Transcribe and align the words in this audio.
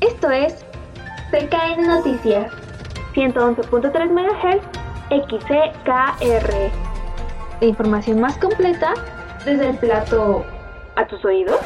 Esto 0.00 0.30
es 0.30 0.64
CKN 1.32 1.88
Noticias 1.88 2.52
111.3 3.14 4.10
MHz 4.10 4.62
XCKR. 5.10 6.70
La 7.60 7.66
información 7.66 8.20
más 8.20 8.38
completa 8.38 8.94
desde 9.44 9.70
el 9.70 9.76
plato 9.78 10.44
a 10.94 11.04
tus 11.06 11.24
oídos. 11.24 11.58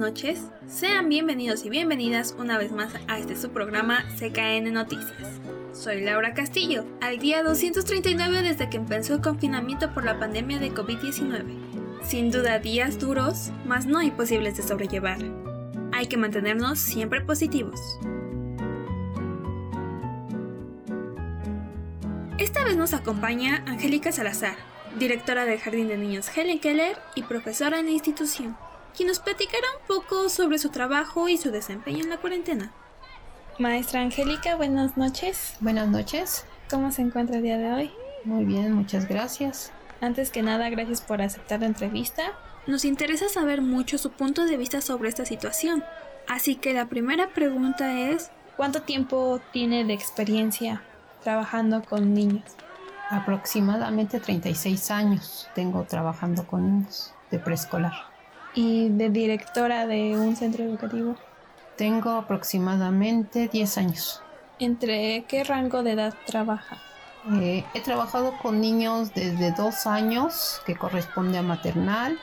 Noches, 0.00 0.40
sean 0.66 1.10
bienvenidos 1.10 1.66
y 1.66 1.68
bienvenidas 1.68 2.34
una 2.38 2.56
vez 2.56 2.72
más 2.72 2.90
a 3.06 3.18
este 3.18 3.36
su 3.36 3.50
programa 3.50 4.02
CKN 4.16 4.72
Noticias. 4.72 5.28
Soy 5.74 6.00
Laura 6.00 6.32
Castillo, 6.32 6.86
al 7.02 7.18
día 7.18 7.42
239 7.42 8.42
desde 8.42 8.70
que 8.70 8.78
empezó 8.78 9.12
el 9.12 9.20
confinamiento 9.20 9.92
por 9.92 10.06
la 10.06 10.18
pandemia 10.18 10.58
de 10.58 10.72
COVID-19. 10.72 12.00
Sin 12.02 12.30
duda 12.30 12.58
días 12.60 12.98
duros, 12.98 13.50
mas 13.66 13.84
no 13.84 14.00
imposibles 14.00 14.56
de 14.56 14.62
sobrellevar. 14.62 15.18
Hay 15.92 16.06
que 16.06 16.16
mantenernos 16.16 16.78
siempre 16.78 17.20
positivos. 17.20 18.00
Esta 22.38 22.64
vez 22.64 22.78
nos 22.78 22.94
acompaña 22.94 23.62
Angélica 23.66 24.12
Salazar, 24.12 24.56
directora 24.98 25.44
del 25.44 25.60
Jardín 25.60 25.88
de 25.88 25.98
Niños 25.98 26.34
Helen 26.34 26.58
Keller 26.58 26.96
y 27.14 27.22
profesora 27.24 27.78
en 27.78 27.84
la 27.84 27.92
institución, 27.92 28.56
quien 28.96 29.08
nos 29.08 29.18
platicará 29.18 29.66
un 29.80 29.86
poco 29.86 30.28
sobre 30.28 30.58
su 30.58 30.70
trabajo 30.70 31.28
y 31.28 31.36
su 31.36 31.50
desempeño 31.50 32.04
en 32.04 32.10
la 32.10 32.18
cuarentena. 32.18 32.72
Maestra 33.58 34.00
Angélica, 34.00 34.56
buenas 34.56 34.96
noches. 34.96 35.54
Buenas 35.60 35.88
noches. 35.88 36.46
¿Cómo 36.70 36.90
se 36.92 37.02
encuentra 37.02 37.36
el 37.36 37.42
día 37.42 37.58
de 37.58 37.72
hoy? 37.72 37.90
Muy 38.24 38.44
bien, 38.44 38.72
muchas 38.72 39.08
gracias. 39.08 39.72
Antes 40.00 40.30
que 40.30 40.42
nada, 40.42 40.70
gracias 40.70 41.02
por 41.02 41.20
aceptar 41.20 41.60
la 41.60 41.66
entrevista. 41.66 42.32
Nos 42.66 42.84
interesa 42.84 43.28
saber 43.28 43.60
mucho 43.60 43.98
su 43.98 44.10
punto 44.12 44.46
de 44.46 44.56
vista 44.56 44.80
sobre 44.80 45.08
esta 45.08 45.24
situación. 45.24 45.84
Así 46.28 46.56
que 46.56 46.72
la 46.72 46.86
primera 46.86 47.28
pregunta 47.34 47.98
es, 47.98 48.30
¿cuánto 48.56 48.82
tiempo 48.82 49.40
tiene 49.52 49.84
de 49.84 49.92
experiencia 49.92 50.82
trabajando 51.22 51.82
con 51.82 52.14
niños? 52.14 52.44
Aproximadamente 53.10 54.20
36 54.20 54.90
años 54.90 55.48
tengo 55.54 55.84
trabajando 55.84 56.46
con 56.46 56.64
niños 56.64 57.12
de 57.30 57.38
preescolar. 57.38 58.09
¿Y 58.54 58.88
de 58.88 59.10
directora 59.10 59.86
de 59.86 60.16
un 60.18 60.34
centro 60.36 60.64
educativo? 60.64 61.16
Tengo 61.76 62.10
aproximadamente 62.10 63.48
10 63.48 63.78
años. 63.78 64.22
¿Entre 64.58 65.24
qué 65.28 65.44
rango 65.44 65.82
de 65.82 65.92
edad 65.92 66.14
trabaja? 66.26 66.78
Eh, 67.40 67.64
he 67.74 67.80
trabajado 67.80 68.36
con 68.42 68.60
niños 68.60 69.14
desde 69.14 69.52
2 69.52 69.86
años, 69.86 70.60
que 70.66 70.74
corresponde 70.74 71.38
a 71.38 71.42
maternal, 71.42 72.18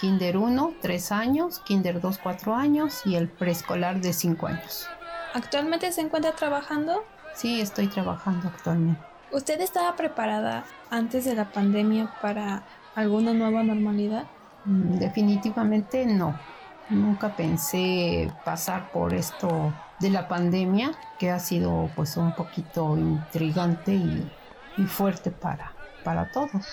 Kinder 0.00 0.36
1, 0.36 0.74
3 0.80 1.12
años, 1.12 1.60
Kinder 1.60 2.00
2, 2.00 2.18
4 2.18 2.54
años 2.54 3.02
y 3.04 3.16
el 3.16 3.28
preescolar 3.28 4.00
de 4.00 4.12
5 4.12 4.46
años. 4.46 4.88
¿Actualmente 5.34 5.92
se 5.92 6.00
encuentra 6.00 6.32
trabajando? 6.32 7.04
Sí, 7.34 7.60
estoy 7.60 7.86
trabajando 7.86 8.48
actualmente. 8.48 9.00
¿Usted 9.32 9.60
estaba 9.60 9.94
preparada 9.96 10.64
antes 10.90 11.24
de 11.24 11.34
la 11.34 11.52
pandemia 11.52 12.12
para 12.20 12.64
alguna 12.96 13.32
nueva 13.32 13.62
normalidad? 13.62 14.24
Mm, 14.64 14.98
definitivamente 14.98 16.06
no. 16.06 16.38
Nunca 16.88 17.36
pensé 17.36 18.32
pasar 18.44 18.90
por 18.90 19.14
esto 19.14 19.72
de 20.00 20.10
la 20.10 20.28
pandemia, 20.28 20.92
que 21.18 21.30
ha 21.30 21.38
sido 21.38 21.90
pues 21.94 22.16
un 22.16 22.34
poquito 22.34 22.96
intrigante 22.96 23.94
y, 23.94 24.30
fuerte 24.86 25.30
para, 25.30 25.72
para 26.04 26.30
todos. 26.32 26.66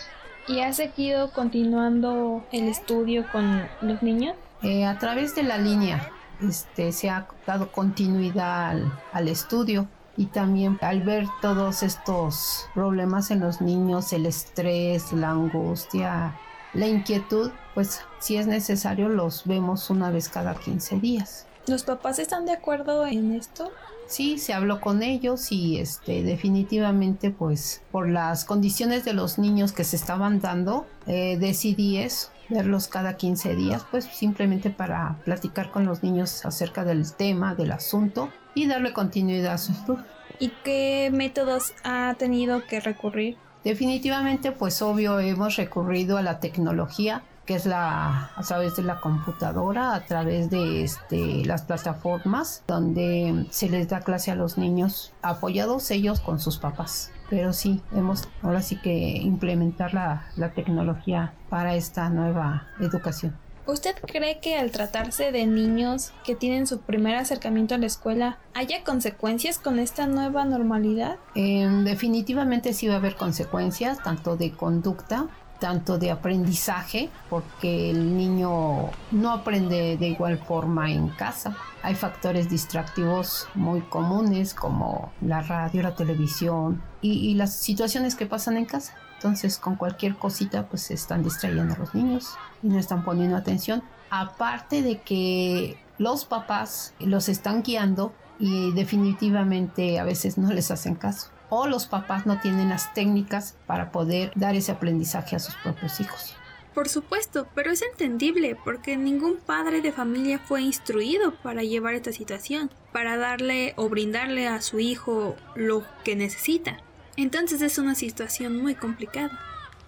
¿Y 0.48 0.62
ha 0.62 0.72
seguido 0.72 1.32
continuando 1.32 2.46
el 2.54 2.70
estudio 2.70 3.26
con 3.34 3.68
los 3.82 4.02
niños? 4.02 4.36
Eh, 4.64 4.86
a 4.86 4.98
través 4.98 5.36
de 5.36 5.44
la 5.44 5.58
línea 5.58 6.10
este, 6.42 6.94
se 6.94 7.10
ha 7.10 7.28
dado 7.46 7.72
continuidad 7.72 8.70
al, 8.70 8.92
al, 9.12 9.28
estudio 9.28 9.88
y 10.16 10.28
también 10.28 10.80
al 10.82 11.02
ver 11.02 11.28
todos 11.42 11.84
estos 11.84 12.70
problemas 12.74 13.30
en 13.30 13.42
los 13.42 13.60
niños, 13.60 14.14
el 14.14 14.26
estrés, 14.26 15.12
la 15.12 15.32
angustia, 15.32 16.34
la 16.74 16.88
inquietud, 16.88 17.52
pues 17.74 18.02
si 18.20 18.38
es 18.38 18.48
necesario 18.48 19.10
los 19.10 19.46
vemos 19.46 19.90
una 19.90 20.12
vez 20.12 20.30
cada 20.30 20.56
15 20.56 21.00
días. 21.00 21.46
¿Los 21.68 21.84
papás 21.84 22.20
están 22.20 22.46
de 22.46 22.54
acuerdo 22.54 23.06
en 23.06 23.34
esto? 23.34 23.72
Sí, 24.08 24.38
se 24.38 24.54
habló 24.54 24.80
con 24.80 25.04
ellos 25.04 25.52
y 25.52 25.80
este 25.80 26.24
definitivamente 26.24 27.30
pues 27.30 27.82
por 27.92 28.08
las 28.08 28.46
condiciones 28.46 29.04
de 29.04 29.12
los 29.12 29.38
niños 29.38 29.74
que 29.74 29.84
se 29.84 29.98
estaban 29.98 30.40
dando 30.40 30.88
eh, 31.08 31.38
decidí 31.38 31.98
eso, 31.98 32.30
verlos 32.48 32.88
cada 32.88 33.18
15 33.18 33.56
días 33.56 33.86
pues 33.92 34.06
simplemente 34.06 34.70
para 34.70 35.18
platicar 35.26 35.72
con 35.72 35.86
los 35.86 36.04
niños 36.04 36.46
acerca 36.46 36.86
del 36.86 37.12
tema, 37.14 37.54
del 37.54 37.74
asunto 37.74 38.30
y 38.56 38.68
darle 38.68 38.94
continuidad 38.94 39.56
a 39.56 39.58
su 39.58 39.74
estudio. 39.74 40.06
¿Y 40.40 40.50
qué 40.64 41.10
métodos 41.12 41.74
ha 41.84 42.16
tenido 42.18 42.66
que 42.66 42.80
recurrir? 42.80 43.38
Definitivamente 43.64 44.52
pues 44.52 44.82
obvio 44.82 45.20
hemos 45.20 45.56
recurrido 45.56 46.18
a 46.18 46.22
la 46.22 46.40
tecnología 46.40 47.24
que 47.48 47.56
es 47.56 47.66
la 47.66 48.30
a 48.36 48.44
través 48.44 48.76
de 48.76 48.84
la 48.84 49.00
computadora, 49.00 49.96
a 49.96 50.06
través 50.06 50.50
de 50.50 50.84
este, 50.84 51.46
las 51.46 51.64
plataformas 51.64 52.62
donde 52.68 53.48
se 53.50 53.70
les 53.70 53.88
da 53.88 54.02
clase 54.02 54.32
a 54.32 54.36
los 54.36 54.58
niños, 54.58 55.14
apoyados 55.22 55.90
ellos 55.90 56.20
con 56.20 56.40
sus 56.40 56.58
papás. 56.58 57.12
Pero 57.30 57.54
sí, 57.54 57.82
hemos 57.94 58.28
ahora 58.44 58.62
sí 58.62 58.76
que 58.76 59.18
implementar 59.18 59.94
la, 59.94 60.28
la 60.36 60.52
tecnología 60.52 61.34
para 61.50 61.76
esta 61.76 62.10
nueva 62.10 62.68
educación. 62.80 63.34
¿Usted 63.68 63.96
cree 63.96 64.40
que 64.40 64.56
al 64.56 64.72
tratarse 64.72 65.34
de 65.34 65.46
niños 65.46 66.14
que 66.24 66.36
tienen 66.36 66.68
su 66.68 66.80
primer 66.80 67.16
acercamiento 67.16 67.76
a 67.76 67.78
la 67.78 67.86
escuela, 67.86 68.38
haya 68.54 68.82
consecuencias 68.86 69.60
con 69.60 69.78
esta 69.78 70.08
nueva 70.08 70.46
normalidad? 70.46 71.18
Eh, 71.36 71.68
definitivamente 71.84 72.72
sí 72.72 72.88
va 72.88 72.94
a 72.94 72.98
haber 72.98 73.16
consecuencias, 73.16 74.02
tanto 74.02 74.38
de 74.38 74.52
conducta 74.52 75.28
tanto 75.60 75.98
de 75.98 76.12
aprendizaje, 76.12 77.10
porque 77.30 77.90
el 77.92 78.18
niño 78.18 78.90
no 79.12 79.32
aprende 79.32 79.98
de 79.98 80.08
igual 80.08 80.38
forma 80.38 80.92
en 80.92 81.10
casa. 81.10 81.56
Hay 81.84 81.96
factores 81.96 82.50
distractivos 82.50 83.48
muy 83.56 83.82
comunes 83.82 84.54
como 84.54 85.12
la 85.22 85.42
radio, 85.42 85.84
la 85.84 85.96
televisión 85.96 86.82
y, 87.02 87.34
las 87.36 87.56
situaciones 87.56 88.16
que 88.16 88.26
pasan 88.26 88.58
en 88.58 88.66
casa. 88.66 88.94
Entonces 89.16 89.58
con 89.58 89.76
cualquier 89.76 90.16
cosita 90.16 90.68
pues 90.68 90.84
se 90.84 90.94
están 90.94 91.24
distrayendo 91.24 91.74
a 91.74 91.78
los 91.78 91.96
niños 91.96 92.36
y 92.62 92.68
no 92.68 92.78
están 92.78 93.04
poniendo 93.04 93.36
atención. 93.36 93.84
Aparte 94.10 94.82
de 94.82 95.02
que 95.02 95.78
los 95.98 96.26
papás 96.26 96.94
los 97.00 97.28
están 97.30 97.64
guiando 97.64 98.14
y 98.40 98.72
definitivamente 98.74 100.00
a 100.00 100.04
veces 100.04 100.38
no 100.38 100.54
les 100.54 100.70
hacen 100.70 100.96
caso 100.96 101.32
o 101.50 101.68
los 101.68 101.86
papás 101.86 102.26
no 102.26 102.40
tienen 102.40 102.70
las 102.70 102.94
técnicas 102.94 103.56
para 103.66 103.92
poder 103.92 104.32
dar 104.36 104.56
ese 104.56 104.72
aprendizaje 104.72 105.36
a 105.36 105.40
sus 105.40 105.56
propios 105.56 106.00
hijos. 106.00 106.36
Por 106.74 106.90
supuesto, 106.90 107.48
pero 107.56 107.72
es 107.72 107.82
entendible 107.82 108.56
porque 108.64 108.98
ningún 108.98 109.38
padre 109.38 109.82
de 109.82 109.92
familia 109.92 110.38
fue 110.38 110.62
instruido 110.62 111.34
para 111.34 111.64
llevar 111.64 111.96
esta 111.96 112.12
situación, 112.12 112.70
para 112.94 113.18
darle 113.18 113.74
o 113.78 113.90
brindarle 113.90 114.48
a 114.48 114.62
su 114.62 114.80
hijo 114.80 115.36
lo 115.56 115.84
que 116.04 116.16
necesita. 116.16 116.78
Entonces 117.16 117.64
es 117.64 117.80
una 117.80 117.96
situación 117.96 118.62
muy 118.62 118.76
complicada. 118.76 119.40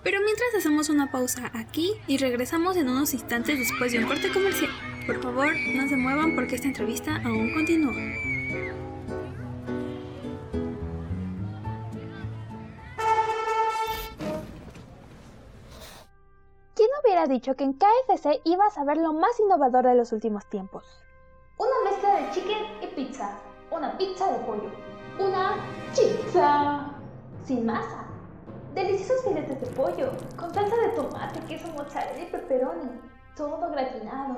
Pero 0.01 0.19
mientras 0.23 0.49
hacemos 0.57 0.89
una 0.89 1.11
pausa 1.11 1.51
aquí 1.53 1.91
y 2.07 2.17
regresamos 2.17 2.75
en 2.75 2.89
unos 2.89 3.13
instantes 3.13 3.59
después 3.59 3.91
de 3.91 3.99
un 3.99 4.05
corte 4.05 4.29
comercial. 4.29 4.71
Por 5.05 5.21
favor, 5.21 5.53
no 5.75 5.87
se 5.87 5.95
muevan 5.95 6.33
porque 6.33 6.55
esta 6.55 6.69
entrevista 6.69 7.21
aún 7.23 7.53
continúa. 7.53 7.93
Hubiera 17.19 17.33
dicho 17.33 17.55
que 17.55 17.65
en 17.65 17.73
KFC 17.73 18.41
ibas 18.45 18.77
a 18.77 18.85
ver 18.85 18.97
lo 18.97 19.11
más 19.11 19.37
innovador 19.41 19.85
de 19.85 19.95
los 19.95 20.13
últimos 20.13 20.45
tiempos. 20.45 20.85
Una 21.57 21.89
mezcla 21.89 22.15
de 22.15 22.31
chicken 22.31 22.65
y 22.81 22.87
pizza. 22.95 23.37
Una 23.71 23.97
pizza 23.97 24.31
de 24.31 24.39
pollo. 24.45 24.71
Una 25.19 25.57
pizza 25.93 26.91
sin 27.45 27.65
masa. 27.65 28.05
Deliciosos 28.73 29.25
filetes 29.25 29.59
de 29.59 29.67
pollo, 29.67 30.11
con 30.37 30.53
salsa 30.53 30.75
de 30.77 30.89
tomate, 30.89 31.39
queso 31.47 31.67
mozzarella 31.73 32.23
y 32.23 32.31
pepperoni, 32.31 33.01
todo 33.35 33.69
gratinado. 33.69 34.37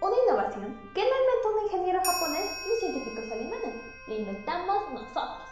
Una 0.00 0.16
innovación 0.26 0.78
que 0.94 1.02
no 1.02 1.10
inventó 1.10 1.56
un 1.56 1.62
ingeniero 1.64 2.00
japonés 2.04 2.66
ni 2.68 2.76
científicos 2.86 3.32
alemanes, 3.32 3.74
la 4.06 4.14
inventamos 4.14 4.90
nosotros. 4.92 5.48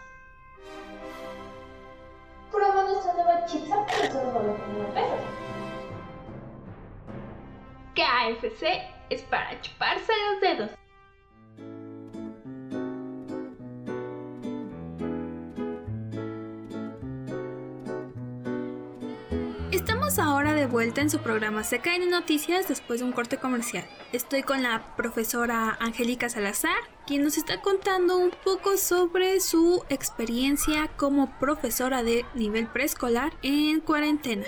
Prueba 2.53 2.85
nuestra 2.85 3.15
nueva 3.15 3.45
pizza 3.47 3.85
por 3.87 4.07
solo 4.07 4.33
99 4.33 4.93
pesos. 4.95 5.48
KFC 7.99 8.81
es 9.11 9.23
para 9.23 9.61
chuparse 9.61 10.13
los 10.31 10.41
dedos. 10.41 10.71
¿Quién 19.69 19.83
Estamos 19.83 20.21
ahora 20.21 20.55
de 20.55 20.67
vuelta 20.67 21.01
en 21.01 21.11
su 21.11 21.19
programa 21.19 21.63
CKN 21.63 22.09
Noticias 22.09 22.69
después 22.69 23.01
de 23.01 23.07
un 23.07 23.13
corte 23.13 23.39
comercial. 23.39 23.85
Estoy 24.13 24.45
con 24.45 24.63
la 24.63 24.95
profesora 24.97 25.77
Angélica 25.81 26.29
Salazar, 26.29 26.79
quien 27.05 27.25
nos 27.25 27.37
está 27.37 27.61
contando 27.63 28.17
un 28.17 28.31
poco 28.31 28.77
sobre 28.77 29.41
su 29.41 29.85
experiencia 29.89 30.89
como 30.97 31.37
profesora 31.41 32.05
de 32.05 32.25
nivel 32.35 32.69
preescolar 32.69 33.33
en 33.43 33.81
cuarentena. 33.81 34.45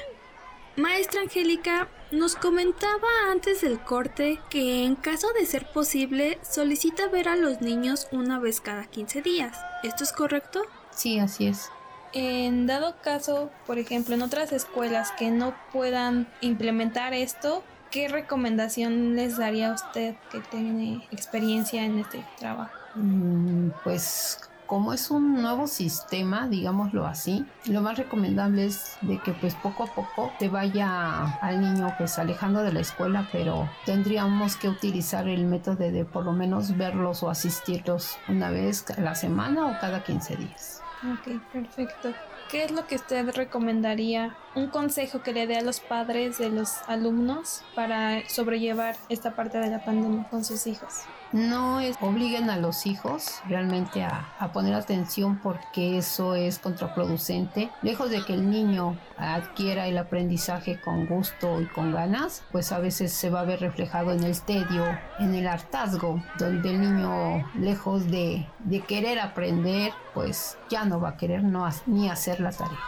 Maestra 0.77 1.23
Angélica, 1.23 1.89
nos 2.13 2.37
comentaba 2.37 3.09
antes 3.31 3.61
del 3.61 3.81
corte 3.81 4.41
que 4.51 4.85
en 4.85 4.95
caso 4.97 5.29
de 5.33 5.47
ser 5.47 5.71
posible 5.71 6.39
solicita 6.43 7.09
ver 7.09 7.29
a 7.29 7.37
los 7.37 7.61
niños 7.61 8.09
una 8.13 8.39
vez 8.39 8.61
cada 8.61 8.85
15 8.85 9.23
días. 9.23 9.59
¿Esto 9.83 10.05
es 10.05 10.13
correcto? 10.13 10.63
Sí, 10.91 11.19
así 11.19 11.47
es. 11.47 11.71
En 12.13 12.67
dado 12.67 12.97
caso, 13.03 13.51
por 13.67 13.79
ejemplo, 13.79 14.15
en 14.15 14.23
otras 14.23 14.53
escuelas 14.53 15.13
que 15.13 15.31
no 15.31 15.55
puedan 15.73 16.29
implementar 16.41 17.15
esto, 17.15 17.63
¿qué 17.91 18.09
recomendación 18.09 19.15
les 19.17 19.39
daría 19.39 19.71
a 19.71 19.75
usted 19.75 20.17
que 20.31 20.41
tiene 20.41 21.07
experiencia 21.13 21.85
en 21.85 21.99
este 22.01 22.25
trabajo? 22.39 22.73
Mm, 22.97 23.71
pues 23.85 24.50
como 24.71 24.93
es 24.93 25.11
un 25.11 25.43
nuevo 25.43 25.67
sistema, 25.67 26.47
digámoslo 26.47 27.05
así, 27.05 27.45
lo 27.67 27.81
más 27.81 27.99
recomendable 27.99 28.67
es 28.67 28.99
de 29.01 29.19
que 29.19 29.33
pues 29.33 29.57
poco 29.57 29.83
a 29.83 29.87
poco 29.89 30.31
te 30.39 30.49
vaya 30.49 31.25
al 31.41 31.61
niño 31.61 31.93
pues 31.99 32.21
alejando 32.21 32.63
de 32.63 32.73
la 32.73 32.79
escuela, 32.79 33.29
pero 33.33 33.69
tendríamos 33.85 34.55
que 34.55 34.69
utilizar 34.69 35.27
el 35.27 35.45
método 35.45 35.91
de 35.91 36.05
por 36.05 36.25
lo 36.25 36.31
menos 36.31 36.77
verlos 36.77 37.25
o 37.25 37.31
asistirlos 37.31 38.17
una 38.29 38.51
vez 38.51 38.89
a 38.97 39.01
la 39.01 39.17
semana 39.17 39.67
o 39.67 39.81
cada 39.81 40.05
15 40.05 40.37
días. 40.37 40.83
Ok, 41.03 41.41
perfecto. 41.53 42.13
¿Qué 42.51 42.65
es 42.65 42.73
lo 42.73 42.87
que 42.87 42.97
usted 42.97 43.35
recomendaría? 43.35 44.37
Un 44.55 44.67
consejo 44.67 45.23
que 45.23 45.33
le 45.33 45.47
dé 45.47 45.57
a 45.57 45.63
los 45.63 45.81
padres 45.81 46.37
de 46.39 46.51
los 46.51 46.83
alumnos 46.89 47.63
para 47.75 48.29
sobrellevar 48.29 48.97
esta 49.09 49.35
parte 49.35 49.59
de 49.59 49.71
la 49.71 49.85
pandemia 49.85 50.29
con 50.29 50.45
sus 50.45 50.67
hijos 50.67 51.05
no 51.33 51.81
es, 51.81 51.97
obliguen 52.01 52.51
a 52.51 52.57
los 52.57 52.87
hijos 52.87 53.41
realmente 53.47 54.03
a, 54.03 54.51
poner 54.53 54.75
atención 54.75 55.39
porque 55.43 55.99
eso 55.99 56.35
es 56.35 56.59
contraproducente. 56.59 57.71
Lejos 57.83 58.11
de 58.11 58.25
que 58.25 58.35
el 58.35 58.51
niño 58.51 58.99
adquiera 59.17 59.87
el 59.87 59.97
aprendizaje 59.99 60.81
con 60.81 61.07
gusto 61.07 61.61
y 61.61 61.67
con 61.67 61.93
ganas, 61.93 62.43
pues 62.51 62.73
a 62.73 62.81
veces 62.81 63.13
se 63.13 63.31
va 63.31 63.41
a 63.41 63.45
ver 63.45 63.61
reflejado 63.61 64.11
en 64.11 64.25
el 64.25 64.41
tedio, 64.41 64.85
en 65.21 65.35
el 65.35 65.47
hartazgo, 65.47 66.21
donde 66.39 66.71
el 66.71 66.81
niño 66.81 67.49
lejos 67.55 68.11
de, 68.11 68.47
de 68.65 68.81
querer 68.81 69.21
aprender, 69.21 69.93
pues 70.15 70.59
ya 70.69 70.85
no 70.85 70.90
va 70.99 71.11
a 71.11 71.17
querer 71.17 71.45
no, 71.45 71.69
ni 71.87 72.09
hacer 72.09 72.41
la 72.41 72.51
tarea. 72.51 72.79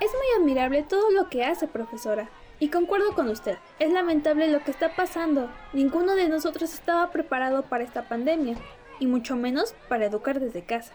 Es 0.00 0.10
muy 0.12 0.40
admirable 0.40 0.84
todo 0.84 1.10
lo 1.10 1.28
que 1.28 1.44
hace, 1.44 1.66
profesora. 1.66 2.28
Y 2.60 2.68
concuerdo 2.68 3.14
con 3.14 3.28
usted, 3.28 3.56
es 3.78 3.92
lamentable 3.92 4.48
lo 4.48 4.62
que 4.62 4.70
está 4.70 4.94
pasando. 4.94 5.48
Ninguno 5.72 6.14
de 6.14 6.28
nosotros 6.28 6.74
estaba 6.74 7.10
preparado 7.10 7.62
para 7.62 7.84
esta 7.84 8.02
pandemia, 8.02 8.56
y 9.00 9.06
mucho 9.06 9.36
menos 9.36 9.74
para 9.88 10.06
educar 10.06 10.40
desde 10.40 10.64
casa. 10.64 10.92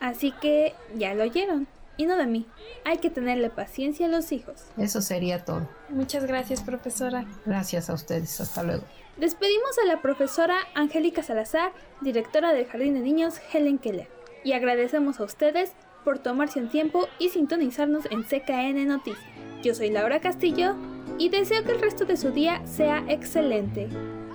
Así 0.00 0.32
que 0.32 0.74
ya 0.94 1.14
lo 1.14 1.22
oyeron, 1.22 1.68
y 1.96 2.06
no 2.06 2.16
de 2.16 2.26
mí. 2.26 2.46
Hay 2.84 2.98
que 2.98 3.10
tenerle 3.10 3.50
paciencia 3.50 4.06
a 4.06 4.08
los 4.08 4.32
hijos. 4.32 4.64
Eso 4.76 5.00
sería 5.02 5.44
todo. 5.44 5.68
Muchas 5.88 6.24
gracias, 6.24 6.62
profesora. 6.62 7.24
Gracias 7.44 7.90
a 7.90 7.94
ustedes, 7.94 8.40
hasta 8.40 8.62
luego. 8.62 8.84
Despedimos 9.18 9.78
a 9.78 9.86
la 9.86 10.00
profesora 10.00 10.56
Angélica 10.74 11.22
Salazar, 11.22 11.72
directora 12.00 12.52
del 12.52 12.66
Jardín 12.66 12.94
de 12.94 13.00
Niños 13.00 13.34
Helen 13.52 13.78
Keller, 13.78 14.08
y 14.42 14.54
agradecemos 14.54 15.20
a 15.20 15.24
ustedes 15.24 15.72
por 16.04 16.18
tomarse 16.18 16.60
un 16.60 16.68
tiempo 16.68 17.08
y 17.18 17.28
sintonizarnos 17.28 18.04
en 18.10 18.22
CKN 18.22 18.86
Noticias. 18.86 19.24
Yo 19.62 19.74
soy 19.74 19.90
Laura 19.90 20.20
Castillo 20.20 20.74
y 21.18 21.28
deseo 21.28 21.64
que 21.64 21.72
el 21.72 21.80
resto 21.80 22.04
de 22.04 22.16
su 22.16 22.30
día 22.30 22.66
sea 22.66 23.04
excelente. 23.08 23.88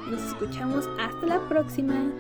Nos 0.09 0.23
escuchamos 0.23 0.87
hasta 0.99 1.25
la 1.25 1.47
próxima. 1.49 2.11